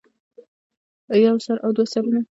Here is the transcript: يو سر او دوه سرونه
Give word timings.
يو 1.25 1.35
سر 1.45 1.57
او 1.65 1.69
دوه 1.75 1.87
سرونه 1.93 2.21